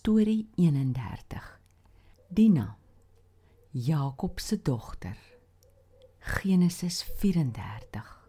Storie 0.00 0.48
31. 0.54 1.60
Dina. 2.28 2.76
Jakob 3.70 4.40
se 4.40 4.62
dogter. 4.62 5.16
Genesis 6.18 7.02
34. 7.18 8.28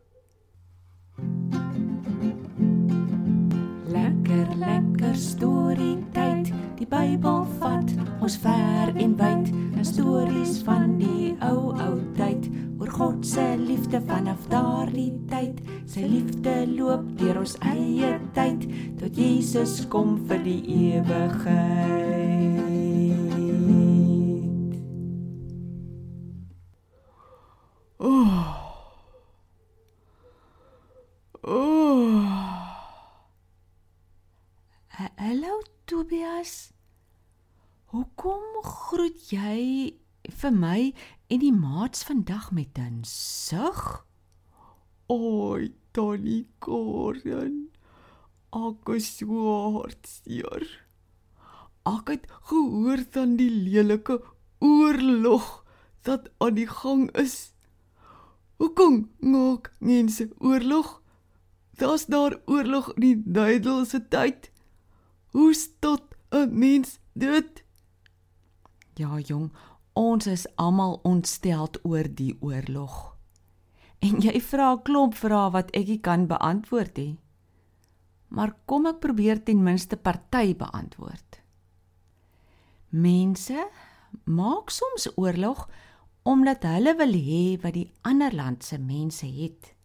Lekker 3.86 4.55
lekker 4.55 5.15
storie 5.15 6.04
tyd. 6.12 6.52
Die 6.76 6.88
Bybel 6.88 7.47
vat 7.62 7.96
ons 8.19 8.35
ver 8.38 8.92
en 8.96 9.15
wyd. 9.15 9.47
'n 9.79 9.85
Stories 9.85 10.60
van 10.67 10.97
die 10.97 11.38
ou 11.40 11.61
liefde 13.92 14.08
vanaf 14.08 14.46
daardie 14.47 15.12
tyd. 15.28 15.58
Sy 15.89 15.99
liefde 16.08 16.53
loop 16.77 17.03
deur 17.20 17.41
ons 17.41 17.58
eie 17.67 18.13
tyd 18.35 18.63
tot 19.02 19.17
Jesus 19.20 19.81
kom 19.91 20.13
vir 20.30 20.40
die 20.45 20.62
ewigheid. 20.95 21.99
Oh. 27.99 28.58
Oh. 31.44 32.23
Ha- 34.88 35.12
Hallo 35.18 35.62
Tobias. 35.85 36.71
Hoekom 37.91 38.62
groet 38.63 39.27
jy 39.34 39.94
vir 40.41 40.52
my 40.55 40.94
en 41.31 41.40
die 41.40 41.55
maats 41.55 42.03
vandag 42.03 42.52
met 42.52 42.77
'n 42.77 43.03
sug? 43.08 44.05
Oi, 45.08 45.73
Tannie 45.91 46.48
Karen. 46.59 47.70
Ek 48.52 48.90
is 48.95 49.17
so 49.17 49.71
hartseer. 49.76 50.66
Ek 51.85 52.07
het 52.07 52.26
gehoor 52.49 53.05
van 53.12 53.38
die 53.38 53.49
lelike 53.49 54.20
oorlog 54.60 55.63
wat 56.04 56.27
aan 56.38 56.54
die 56.54 56.68
gang 56.68 57.12
is. 57.15 57.54
Hoekom 58.57 59.10
maak 59.20 59.73
mense 59.79 60.29
oorlog? 60.38 61.01
Daar's 61.71 62.05
daar 62.05 62.41
oorlog 62.45 62.93
in 62.93 63.01
die 63.01 63.23
duiwelse 63.26 64.07
tyd. 64.07 64.51
Hoe 65.31 65.53
stot 65.53 66.03
'n 66.31 66.59
mens 66.59 66.99
dit? 67.13 67.63
Ja, 68.95 69.19
jong, 69.19 69.51
ons 69.94 70.28
is 70.28 70.45
almal 70.56 71.00
ontsteld 71.03 71.80
oor 71.84 72.08
die 72.08 72.36
oorlog. 72.39 73.16
En 74.02 74.22
jy 74.22 74.39
vra 74.42 74.73
'n 74.73 74.81
klomp 74.81 75.16
vrae 75.16 75.52
wat 75.52 75.72
ek 75.75 75.88
nie 75.88 76.00
kan 76.00 76.28
beantwoord 76.28 76.97
nie. 76.97 77.20
Maar 78.28 78.56
kom 78.66 78.86
ek 78.86 79.00
probeer 79.00 79.44
ten 79.44 79.64
minste 79.64 79.97
party 79.97 80.56
beantwoord. 80.56 81.42
Mense 82.89 83.67
maak 84.23 84.69
soms 84.69 85.08
oorlog 85.16 85.69
omdat 86.23 86.64
hulle 86.64 86.95
wil 86.95 87.14
hê 87.14 87.62
wat 87.62 87.73
die 87.73 87.92
ander 88.02 88.34
land 88.34 88.64
se 88.64 88.78
mense 88.78 89.25
het. 89.25 89.75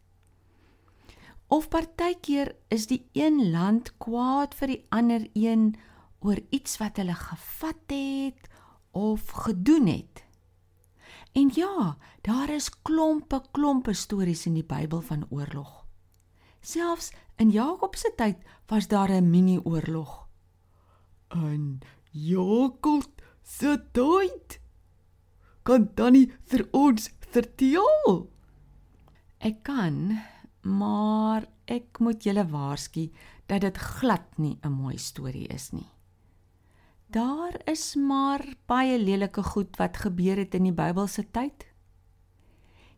Of 1.49 1.69
partykeer 1.69 2.55
is 2.69 2.87
die 2.87 3.07
een 3.13 3.51
land 3.51 3.93
kwaad 4.03 4.55
vir 4.55 4.67
die 4.67 4.83
ander 4.89 5.29
een 5.35 5.77
oor 6.21 6.41
iets 6.51 6.79
wat 6.83 6.97
hulle 6.97 7.15
gevat 7.15 7.95
het 7.95 8.49
of 8.97 9.31
gedoen 9.31 9.87
het. 9.87 10.25
En 11.33 11.51
ja, 11.55 11.97
daar 12.21 12.49
is 12.49 12.71
klompe 12.83 13.43
klompe 13.51 13.93
stories 13.93 14.47
in 14.49 14.55
die 14.57 14.65
Bybel 14.65 15.03
van 15.05 15.27
oorlog. 15.29 15.85
Selfs 16.61 17.13
in 17.37 17.51
Jakob 17.53 17.97
se 17.97 18.13
tyd 18.17 18.41
was 18.67 18.89
daar 18.89 19.11
'n 19.11 19.31
mini-oorlog. 19.31 20.27
En 21.29 21.81
Jakob 22.11 23.23
se 23.43 23.85
tyd. 23.93 24.61
Kan 25.63 25.95
Tannie 25.95 26.33
vir 26.45 26.69
ons 26.71 27.11
vertel? 27.21 28.31
Ek 29.39 29.63
kan, 29.63 30.19
maar 30.63 31.47
ek 31.65 31.99
moet 31.99 32.23
julle 32.23 32.47
waarsku 32.49 33.11
dat 33.47 33.61
dit 33.61 33.77
glad 33.77 34.39
nie 34.39 34.59
'n 34.63 34.73
mooi 34.73 34.99
storie 34.99 35.49
is 35.49 35.71
nie. 35.71 35.96
Daar 37.07 37.61
is 37.65 37.95
maar 37.95 38.43
baie 38.67 38.99
lelike 38.99 39.43
goed 39.43 39.77
wat 39.77 39.97
gebeur 39.97 40.37
het 40.37 40.55
in 40.55 40.67
die 40.67 40.75
Bybel 40.75 41.07
se 41.07 41.23
tyd. 41.31 41.67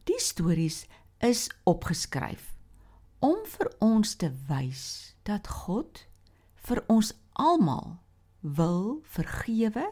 Die 0.09 0.21
stories 0.21 0.87
is 1.21 1.49
opgeskryf 1.69 2.55
om 3.21 3.43
vir 3.45 3.69
ons 3.85 4.15
te 4.17 4.31
wys 4.49 5.15
dat 5.29 5.51
God 5.67 6.07
vir 6.69 6.81
ons 6.89 7.13
almal 7.37 7.99
wil 8.41 9.03
vergewe 9.05 9.85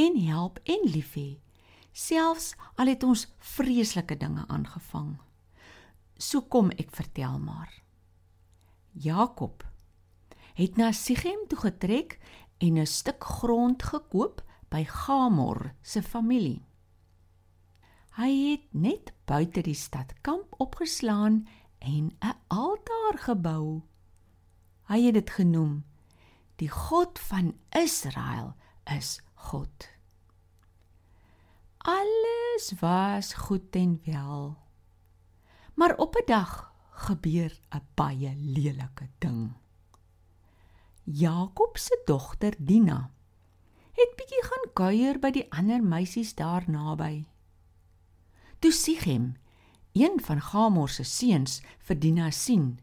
en 0.00 0.18
help 0.24 0.60
en 0.64 0.88
lief 0.88 1.12
hê, 1.18 1.36
selfs 1.92 2.54
al 2.80 2.88
het 2.92 3.04
ons 3.04 3.26
vreeslike 3.56 4.16
dinge 4.16 4.46
aangevang. 4.48 5.16
So 6.16 6.40
kom 6.48 6.72
ek 6.80 6.94
vertel 6.96 7.36
maar. 7.42 7.68
Jakob 8.92 9.64
het 10.56 10.78
na 10.80 10.92
Sichem 10.92 11.42
toe 11.50 11.58
getrek 11.66 12.16
en 12.58 12.78
'n 12.78 12.86
stuk 12.86 13.24
grond 13.24 13.82
gekoop 13.82 14.44
by 14.68 14.84
Gamor 14.84 15.74
se 15.82 16.02
familie. 16.02 16.64
Hy 18.16 18.50
het 18.50 18.72
net 18.72 19.12
buite 19.24 19.60
die 19.60 19.74
stad 19.74 20.12
kamp 20.20 20.54
opgeslaan 20.58 21.46
en 21.78 22.16
'n 22.20 22.36
altaar 22.46 23.18
gebou. 23.18 23.82
Hy 24.88 25.00
het 25.00 25.14
dit 25.14 25.30
genoem: 25.30 25.84
Die 26.56 26.70
God 26.70 27.18
van 27.18 27.54
Israel 27.70 28.54
is 28.84 29.20
God. 29.34 29.88
Alles 31.78 32.72
was 32.80 33.34
goed 33.34 33.76
en 33.76 34.00
wel. 34.04 34.56
Maar 35.74 35.96
op 35.96 36.14
'n 36.16 36.26
dag 36.26 36.72
gebeur 36.90 37.60
'n 37.74 37.82
baie 37.94 38.34
lelike 38.36 39.08
ding. 39.18 39.52
Jakob 41.06 41.78
se 41.78 42.02
dogter 42.06 42.54
Dina 42.58 43.10
het 43.94 44.14
bietjie 44.18 44.42
gaan 44.42 44.64
kuier 44.74 45.18
by 45.22 45.30
die 45.32 45.44
ander 45.54 45.80
meisies 45.80 46.34
daar 46.34 46.66
naby. 46.68 47.24
Toe 48.58 48.72
Sichem, 48.74 49.36
een 49.94 50.18
van 50.20 50.40
Gamor 50.42 50.90
se 50.90 51.04
seuns, 51.06 51.60
vir 51.86 51.96
Dina 52.02 52.30
sien, 52.34 52.80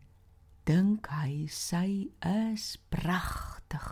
dink 0.63 1.09
hy 1.11 1.49
sy 1.51 2.09
is 2.25 2.77
pragtig. 2.89 3.85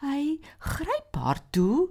Hy 0.00 0.38
gryp 0.62 1.18
haar 1.18 1.42
toe 1.50 1.90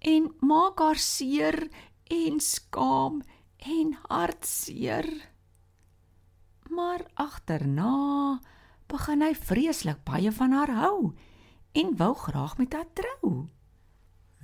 en 0.00 0.32
maak 0.40 0.80
haar 0.80 0.98
seer 0.98 1.68
en 2.08 2.40
skaam 2.40 3.20
en 3.60 3.92
hartseer. 4.08 5.10
Maar 6.72 7.04
agterna 7.14 8.40
begin 8.90 9.22
hy 9.22 9.34
vreeslik 9.34 10.02
baie 10.04 10.32
van 10.34 10.52
haar 10.56 10.72
hou 10.74 11.12
en 11.78 11.96
wou 11.96 12.14
graag 12.18 12.56
met 12.58 12.74
haar 12.74 12.88
trou. 12.92 13.48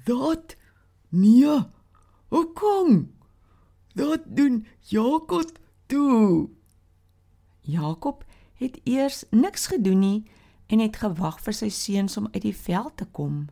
Dat 0.07 0.57
nee. 1.09 1.59
Hoekom? 2.29 3.13
Dat 3.95 4.23
doen 4.27 4.67
Jakob 4.81 5.59
toe. 5.87 6.49
Jakob 7.61 8.25
het 8.55 8.81
eers 8.85 9.25
niks 9.31 9.67
gedoen 9.67 9.99
nie 9.99 10.31
en 10.67 10.79
het 10.79 10.97
gewag 10.97 11.39
vir 11.41 11.55
sy 11.55 11.69
seuns 11.71 12.17
om 12.17 12.29
uit 12.33 12.43
die 12.43 12.57
veld 12.57 12.97
te 12.97 13.07
kom. 13.07 13.47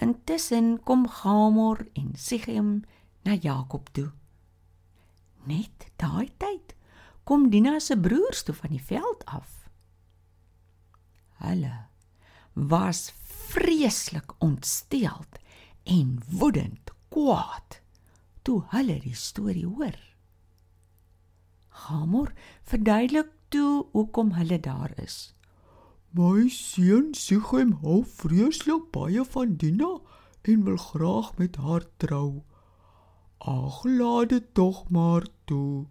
Intussen 0.00 0.82
kom 0.82 1.08
Gamor 1.08 1.86
en 1.92 2.12
Sichem 2.16 2.80
na 3.22 3.36
Jakob 3.36 3.88
toe. 3.92 4.10
Net 5.44 5.90
daai 5.96 6.30
tyd 6.36 6.74
kom 7.24 7.50
Dina 7.50 7.78
se 7.78 7.96
broers 7.98 8.42
toe 8.42 8.54
van 8.54 8.70
die 8.70 8.82
veld 8.82 9.24
af. 9.24 9.69
Hulle 11.40 11.74
was 12.52 13.10
vreeslik 13.50 14.32
ontsteld 14.38 15.38
en 15.82 16.18
woedend 16.28 16.92
kwaad 17.08 17.80
toe 18.42 18.60
hulle 18.74 18.98
die 19.02 19.16
storie 19.16 19.66
hoor. 19.66 19.96
Gamor 21.68 22.32
verduidelik 22.62 23.30
toe 23.48 23.86
hoekom 23.92 24.34
hulle 24.38 24.60
daar 24.60 24.92
is. 25.02 25.32
My 26.10 26.48
seun 26.50 27.12
Sichem 27.14 27.76
hou 27.84 28.00
vreeslik 28.04 28.90
baie 28.94 29.24
van 29.34 29.56
Dina 29.62 29.90
en 30.42 30.64
wil 30.66 30.76
graag 30.76 31.36
met 31.38 31.56
haar 31.56 31.86
trou. 32.02 32.42
Ag, 33.38 33.84
laat 33.84 34.28
dit 34.34 34.48
tog 34.54 34.88
maar 34.90 35.26
toe. 35.44 35.86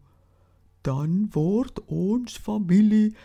Dan 0.83 1.29
word 1.31 1.79
ons 1.87 2.37
familie 2.37 3.15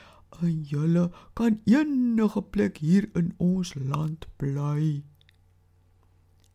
en 0.42 0.62
julle 0.68 1.10
kan 1.38 1.60
enige 1.64 2.42
plek 2.42 2.78
hier 2.78 3.08
in 3.14 3.32
ons 3.38 3.74
land 3.74 4.26
bly. 4.36 5.04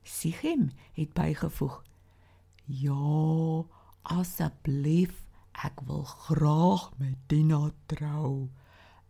Sichem 0.03 0.69
het 0.93 1.13
bygevoeg: 1.13 1.83
Ja, 2.65 3.65
asseblief, 4.01 5.25
ek 5.65 5.81
wil 5.87 6.03
graag 6.03 6.89
met 6.97 7.17
Dina 7.27 7.69
trou. 7.91 8.49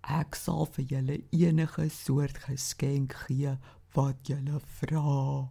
Ek 0.02 0.36
sal 0.36 0.66
vir 0.76 0.86
julle 0.94 1.18
enige 1.36 1.90
soort 1.94 2.38
geskenk 2.48 3.14
gee 3.28 3.58
wat 3.96 4.28
julle 4.28 4.62
vra. 4.80 5.50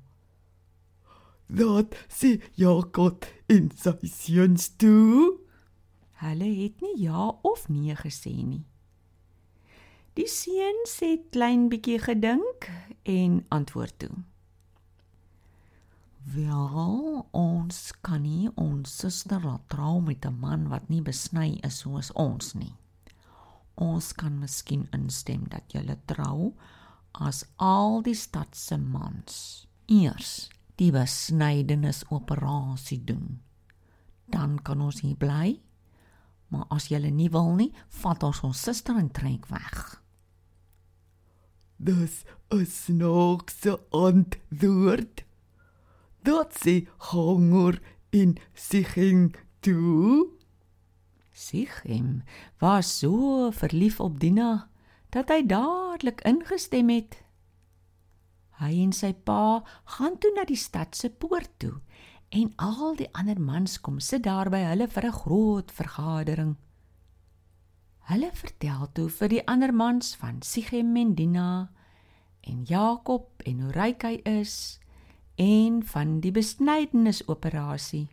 Dat 1.49 1.95
sê 2.13 2.37
Jakob 2.61 3.25
in 3.49 3.71
sy 3.73 3.95
seuns 4.13 4.69
toe. 4.77 5.39
Hulle 6.21 6.49
het 6.63 6.83
nie 6.85 6.97
ja 7.07 7.29
of 7.47 7.69
nee 7.69 7.95
gesê 7.97 8.35
nie. 8.43 8.65
Die 10.19 10.27
seuns 10.27 10.97
het 10.99 11.29
klein 11.31 11.69
bietjie 11.71 12.01
gedink 12.03 12.65
en 13.07 13.37
antwoord 13.55 13.95
toe. 14.03 14.15
Wel, 16.35 17.27
ons 17.31 17.77
kan 18.03 18.25
nie 18.27 18.49
ons 18.59 18.97
suster 18.99 19.45
laat 19.47 19.69
trou 19.71 20.01
met 20.03 20.27
'n 20.27 20.41
man 20.41 20.65
wat 20.73 20.89
nie 20.89 21.03
besny 21.03 21.61
is 21.63 21.79
soos 21.79 22.11
ons 22.13 22.55
nie. 22.55 22.75
Ons 23.75 24.13
kan 24.13 24.39
miskien 24.39 24.89
instem 24.91 25.47
dat 25.49 25.63
jy 25.73 25.97
trou 26.07 26.53
as 27.13 27.45
al 27.57 28.03
die 28.03 28.15
stad 28.15 28.57
se 28.57 28.77
mans 28.77 29.67
eers 29.87 30.51
die 30.77 30.91
besnydenis 30.91 32.05
operasie 32.11 33.05
doen. 33.05 33.41
Dan 34.27 34.59
kan 34.63 34.81
ons 34.81 35.01
hier 35.01 35.17
bly. 35.17 35.61
Maar 36.49 36.65
as 36.69 36.89
jy 36.89 37.11
nie 37.11 37.31
wil 37.31 37.55
nie, 37.55 37.73
vat 37.89 38.23
ons 38.23 38.43
ons 38.43 38.63
suster 38.63 38.97
en 38.97 39.11
trek 39.11 39.47
weg. 39.47 40.08
Dis 41.79 42.25
'n 42.51 42.67
snaakse 42.67 43.79
antwoord 43.91 45.23
dat 46.23 46.55
sy 46.59 46.89
honger 46.99 47.79
in 48.11 48.39
Sichem 48.55 49.31
toe. 49.61 50.27
Sichem 51.33 52.23
was 52.59 52.99
so 52.99 53.51
verlief 53.51 54.01
op 54.01 54.19
Dina 54.21 54.69
dat 55.15 55.29
hy 55.29 55.47
dadelik 55.47 56.21
ingestem 56.27 56.91
het. 56.91 57.23
Hy 58.59 58.75
en 58.83 58.93
sy 58.93 59.13
pa 59.15 59.63
gaan 59.85 60.19
toe 60.19 60.33
na 60.35 60.45
die 60.45 60.59
stad 60.59 60.97
se 60.99 61.11
poort 61.11 61.51
toe 61.63 61.79
en 62.35 62.51
al 62.57 62.97
die 62.99 63.09
ander 63.15 63.39
mans 63.41 63.79
kom 63.81 64.01
sit 64.01 64.27
daar 64.27 64.51
by 64.51 64.67
hulle 64.67 64.89
vir 64.89 65.07
'n 65.07 65.21
groot 65.23 65.71
vergadering. 65.73 66.57
Hulle 68.09 68.31
vertel 68.33 68.87
toe 68.97 69.11
vir 69.13 69.29
die 69.29 69.41
ander 69.53 69.69
mans 69.77 70.15
van 70.17 70.39
Sichem 70.41 70.95
en 70.97 71.11
Dina 71.13 71.69
en 72.41 72.63
Jakob 72.65 73.43
en 73.45 73.59
hoe 73.61 73.73
ryk 73.77 74.07
hy 74.09 74.15
is 74.25 74.79
en 75.37 75.83
van 75.91 76.15
die 76.25 76.33
besnydenis 76.33 77.21
operasie. 77.29 78.07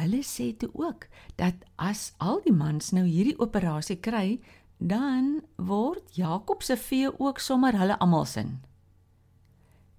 Hulle 0.00 0.24
sê 0.26 0.48
toe 0.58 0.72
ook 0.74 1.06
dat 1.38 1.62
as 1.78 2.16
al 2.18 2.42
die 2.48 2.56
mans 2.56 2.90
nou 2.98 3.04
hierdie 3.06 3.36
operasie 3.38 3.96
kry, 4.02 4.40
dan 4.82 5.38
word 5.54 6.18
Jakob 6.18 6.66
se 6.66 6.74
vee 6.74 7.14
ook 7.14 7.38
sommer 7.38 7.78
hulle 7.78 8.00
almal 8.02 8.26
se. 8.26 8.42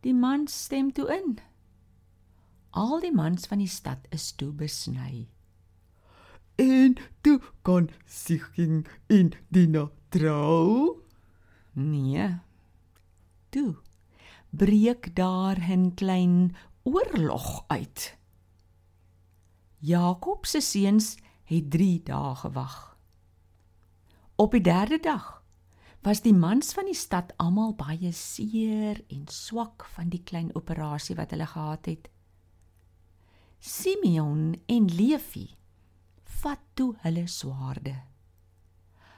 Die 0.03 0.13
mans 0.13 0.51
stem 0.67 0.91
toe 0.91 1.07
in. 1.15 1.39
Al 2.75 2.99
die 2.99 3.15
mans 3.15 3.47
van 3.47 3.63
die 3.63 3.71
stad 3.71 4.03
is 4.11 4.33
toe 4.35 4.51
besny. 4.51 5.29
En 6.57 6.97
toe 7.21 7.39
kon 7.67 7.89
sich 8.05 8.45
in 8.55 8.85
die 9.51 9.67
na 9.67 9.89
trou? 10.09 11.03
Nee. 11.75 12.39
Toe 13.51 13.75
breek 14.49 15.15
daar 15.15 15.59
'n 15.59 15.93
klein 15.93 16.55
oorlog 16.83 17.63
uit. 17.67 18.17
Jakob 19.79 20.45
se 20.45 20.61
seuns 20.61 21.17
het 21.43 21.71
3 21.71 22.03
dae 22.03 22.35
gewag. 22.35 22.97
Op 24.35 24.51
die 24.51 24.61
3de 24.61 24.99
dag 24.99 25.43
was 26.01 26.21
die 26.21 26.33
mans 26.33 26.73
van 26.73 26.85
die 26.85 26.95
stad 26.95 27.33
almal 27.37 27.75
baie 27.75 28.11
seer 28.11 29.03
en 29.07 29.27
swak 29.27 29.85
van 29.85 30.09
die 30.09 30.23
klein 30.23 30.55
operasie 30.55 31.15
wat 31.15 31.31
hulle 31.31 31.47
gehad 31.47 31.85
het. 31.85 32.09
Simeon 33.59 34.61
en 34.65 34.85
Levi 34.85 35.57
vat 36.41 36.61
toe 36.73 36.93
hulle 37.03 37.27
swaarde. 37.27 37.95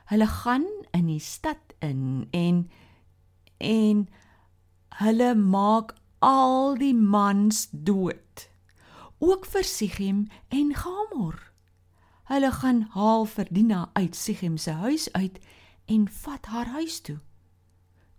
Hulle 0.10 0.28
gaan 0.28 0.66
in 0.92 1.08
die 1.08 1.22
stad 1.22 1.76
in 1.80 2.28
en 2.32 2.70
en 3.58 4.08
Hulle 5.00 5.36
maak 5.36 5.94
al 6.20 6.76
die 6.76 6.96
mans 6.96 7.68
dood. 7.72 8.50
Ook 9.24 9.46
vir 9.48 9.64
Sichem 9.64 10.26
en 10.50 10.74
Gamor. 10.76 11.38
Hulle 12.28 12.52
gaan 12.52 12.82
haal 12.96 13.24
vir 13.26 13.48
Dina 13.50 13.90
uit 13.94 14.16
Sichem 14.16 14.58
se 14.58 14.72
huis 14.72 15.08
uit 15.14 15.40
en 15.88 16.08
vat 16.08 16.46
haar 16.46 16.74
huis 16.76 17.00
toe. 17.02 17.20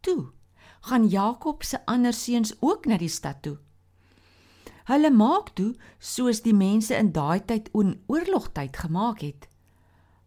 Toe 0.01 0.33
gaan 0.89 1.09
Jakob 1.09 1.63
se 1.63 1.85
ander 1.87 2.17
seuns 2.17 2.55
ook 2.61 2.87
na 2.87 2.97
die 2.97 3.13
stad 3.13 3.43
toe. 3.43 3.59
Hulle 4.91 5.13
maak 5.15 5.53
toe 5.55 5.77
soos 6.03 6.41
die 6.43 6.55
mense 6.57 6.97
in 6.99 7.13
daai 7.15 7.39
tyd 7.47 7.69
in 7.79 7.95
oorlogtyd 8.11 8.75
gemaak 8.83 9.21
het. 9.23 9.47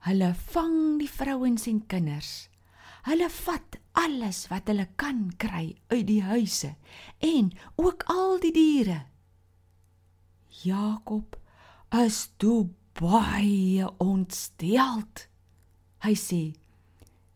Hulle 0.07 0.29
vang 0.53 0.99
die 1.01 1.09
vrouens 1.11 1.67
en 1.67 1.81
kinders. 1.91 2.31
Hulle 3.03 3.27
vat 3.43 3.75
alles 3.99 4.45
wat 4.47 4.71
hulle 4.71 4.85
kan 4.95 5.25
kry 5.35 5.73
uit 5.91 6.05
die 6.07 6.21
huise 6.23 6.77
en 7.19 7.51
ook 7.75 8.07
al 8.07 8.39
die 8.39 8.53
diere. 8.55 9.01
Jakob 10.63 11.35
is 11.99 12.29
toe 12.39 12.69
baie 12.95 13.89
ontsteld. 13.99 15.27
Hy 16.07 16.15
sê: 16.15 16.41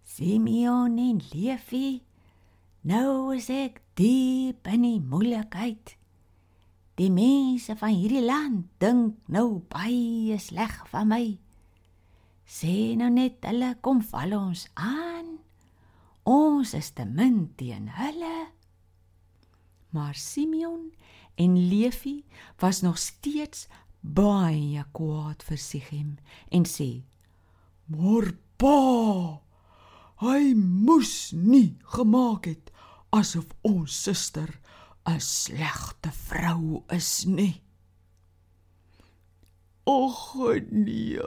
"Simeon 0.03 0.97
en 0.97 1.21
Levi, 1.33 2.03
nou 2.87 3.35
is 3.35 3.49
ek 3.49 3.81
diep 3.99 4.67
in 4.71 4.81
die 4.87 4.99
moeilikheid. 5.01 5.97
Die 6.97 7.11
mense 7.13 7.75
van 7.77 7.93
hierdie 7.93 8.25
land 8.25 8.65
dink 8.81 9.17
nou 9.29 9.61
baie 9.69 10.37
sleg 10.41 10.73
van 10.89 11.11
my. 11.11 11.25
Sê 12.47 12.95
nou 12.97 13.09
net 13.13 13.45
hulle 13.45 13.75
kom 13.85 14.01
val 14.01 14.33
ons 14.37 14.67
aan." 14.73 15.37
Ons 16.27 16.73
is 16.75 16.89
te 16.91 17.05
min 17.07 17.53
teen 17.55 17.85
hulle. 17.95 18.49
Maar 19.95 20.15
Simeon 20.19 20.89
en 21.39 21.53
Levi 21.69 22.25
was 22.59 22.81
nog 22.81 22.97
steeds 22.99 23.67
baie 24.01 24.83
kwaad 24.91 25.45
vir 25.47 25.57
Sichem 25.57 26.17
en 26.51 26.65
sê: 26.67 27.03
"Maar 27.85 28.33
pa, 28.57 29.41
hy 30.19 30.53
moes 30.55 31.31
nie 31.31 31.77
gemaak 31.95 32.45
het 32.45 32.71
asof 33.09 33.47
ons 33.61 34.03
suster 34.03 34.59
'n 35.07 35.19
slegte 35.19 36.11
vrou 36.27 36.83
is 36.91 37.25
nie." 37.25 37.61
Och 39.87 40.35
nee. 40.71 41.21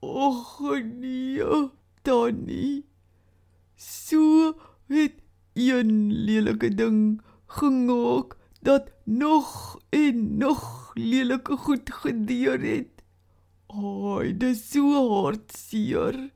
Och 0.00 0.60
nee, 0.84 1.68
Tannie. 2.02 2.84
So 3.76 4.54
het 4.88 5.12
een 5.54 6.12
lelike 6.24 6.74
ding 6.74 7.20
gemaak 7.46 8.36
dat 8.62 8.88
nog 9.04 9.78
en 9.90 10.36
nog 10.38 10.90
lelike 10.94 11.56
goed 11.56 11.90
gedeur 11.92 12.60
het. 12.60 13.02
Ai, 13.68 14.32
dis 14.36 14.70
so 14.70 15.22
hartseer. 15.22 16.30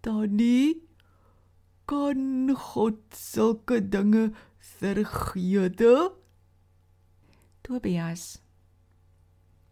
Tannie, 0.00 0.82
kan 1.86 2.50
God 2.56 2.98
sulke 3.14 3.80
dinge 3.88 4.30
vergeet? 4.60 5.82
Tobias, 7.62 8.40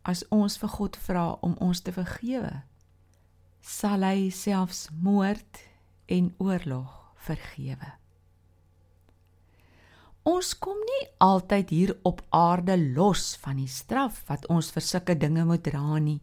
as 0.02 0.24
ons 0.32 0.58
vir 0.60 0.72
God 0.72 0.98
vra 1.04 1.28
om 1.44 1.56
ons 1.64 1.80
te 1.84 1.92
vergewe, 1.92 2.62
sal 3.60 4.04
hy 4.06 4.28
selfs 4.32 4.88
moord 5.04 5.62
en 6.08 6.30
oorlog 6.40 6.92
vergewe. 7.28 7.96
Ons 10.28 10.52
kom 10.60 10.76
nie 10.76 11.04
altyd 11.24 11.70
hier 11.72 11.94
op 12.08 12.20
aarde 12.36 12.76
los 12.76 13.30
van 13.40 13.60
die 13.60 13.70
straf 13.70 14.20
wat 14.28 14.44
ons 14.52 14.68
vir 14.74 14.84
sulke 14.84 15.16
dinge 15.16 15.44
moet 15.48 15.64
dra 15.64 15.98
nie. 16.04 16.20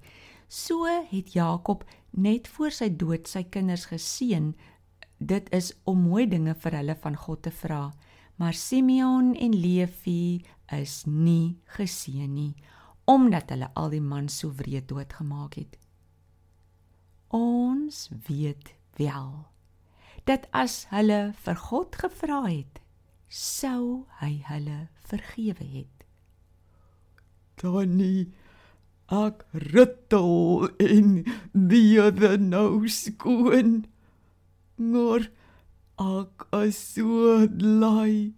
So 0.47 0.85
het 0.85 1.33
Jakob 1.33 1.85
net 2.13 2.47
voor 2.53 2.73
sy 2.75 2.91
dood 2.93 3.25
sy 3.27 3.43
kinders 3.49 3.87
geseën. 3.89 4.51
Dit 5.17 5.49
is 5.55 5.71
om 5.89 6.05
mooi 6.05 6.27
dinge 6.29 6.53
vir 6.61 6.77
hulle 6.77 6.95
van 7.01 7.17
God 7.17 7.41
te 7.47 7.53
vra. 7.63 7.89
Maar 8.35 8.53
Simeon 8.53 9.35
en 9.35 9.55
Levi 9.55 10.43
is 10.73 11.03
nie 11.05 11.57
geseën 11.77 12.33
nie 12.33 12.53
omdat 13.05 13.51
hulle 13.53 13.67
al 13.77 13.91
die 13.93 14.01
man 14.01 14.25
so 14.33 14.49
wreed 14.57 14.87
doodgemaak 14.89 15.59
het. 15.59 15.75
Ons 17.29 18.09
weet 18.25 18.73
wel 18.97 19.45
dat 20.25 20.47
as 20.57 20.87
hulle 20.89 21.35
vir 21.45 21.59
God 21.67 21.97
gevra 22.01 22.39
het, 22.47 22.79
sou 23.29 24.07
hy 24.23 24.39
hulle 24.47 24.87
vergewe 25.05 25.67
het. 25.69 26.05
Tannie 27.61 28.33
ek 29.13 29.43
rittel 29.69 30.65
in 30.81 31.21
die 31.53 32.01
the 32.17 32.37
nou 32.41 32.89
skoon 32.89 33.83
Maar 34.81 35.29
ek 36.01 36.47
is 36.65 36.77
so 36.77 37.47
bly 37.47 38.33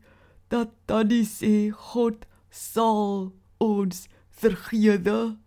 dat 0.53 0.73
Tannie 0.87 1.25
sê 1.25 1.71
God 1.71 2.25
sal 2.51 3.33
ons 3.59 4.05
vergewe. 4.41 5.37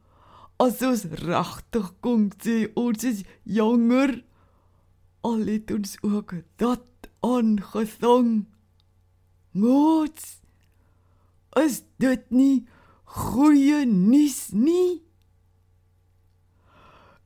As 0.60 0.82
ons 0.84 1.06
regtig 1.22 1.92
kon 2.04 2.28
sê 2.42 2.56
ons 2.76 3.04
is 3.06 3.22
jonger, 3.44 4.20
al 5.24 5.46
het 5.46 5.70
ons 5.72 5.96
ook 6.02 6.34
dat 6.60 7.08
aangesang. 7.24 8.46
Moets, 9.52 10.40
is 11.56 11.82
dit 12.02 12.26
nie 12.30 12.66
goeie 13.04 13.84
nuus 13.86 14.50
nie? 14.54 15.00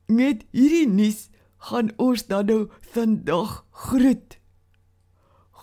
Met 0.07 0.45
hierdie 0.53 0.87
nuus 0.89 1.27
gaan 1.69 1.91
ons 2.01 2.25
dan 2.29 2.49
nou 2.49 2.63
vandag 2.93 3.63
groet. 3.85 4.37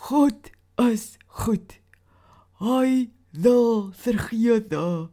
God 0.02 0.50
is 0.76 1.14
goed. 1.26 1.78
Hy 2.58 3.12
wil 3.30 3.92
vergewe. 3.94 5.10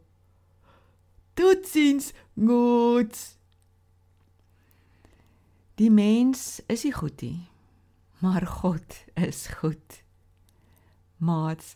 Totsiens, 1.37 2.09
Gods. 2.33 3.37
Die 5.77 5.91
mens 5.93 6.57
is 6.65 6.87
nie 6.87 6.93
goed 6.97 7.21
nie, 7.21 7.45
maar 8.17 8.47
God 8.49 8.97
is 9.13 9.45
goed. 9.61 10.01
Maats, 11.21 11.75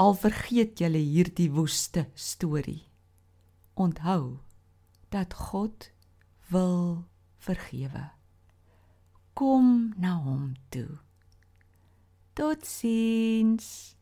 al 0.00 0.16
vergeet 0.16 0.80
julle 0.80 1.04
hierdie 1.04 1.52
woeste 1.52 2.08
storie. 2.16 2.88
Onthou 3.76 4.40
dat 5.12 5.36
God 5.52 5.90
wil 6.48 7.04
vergewe. 7.44 8.08
Kom 9.36 9.92
na 10.00 10.16
hom 10.16 10.54
toe. 10.72 11.03
Totsiens. 12.34 13.96